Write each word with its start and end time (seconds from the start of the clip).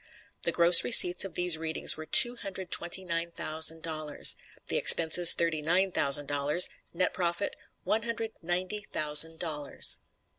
The 0.41 0.51
gross 0.51 0.83
receipts 0.83 1.23
of 1.25 1.35
these 1.35 1.59
readings 1.59 1.95
were 1.95 2.07
two 2.07 2.35
hundred 2.37 2.71
twenty 2.71 3.03
nine 3.03 3.29
thousand 3.29 3.83
dollars; 3.83 4.35
the 4.65 4.75
expenses 4.75 5.35
thirty 5.35 5.61
nine 5.61 5.91
thousand 5.91 6.25
dollars; 6.25 6.69
net 6.91 7.13
profit, 7.13 7.55
one 7.83 8.01
hundred 8.01 8.31
ninety 8.41 8.83
thousand 8.91 9.37
dollars. 9.37 9.99